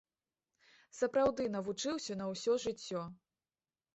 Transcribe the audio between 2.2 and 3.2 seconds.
на ўсё жыццё.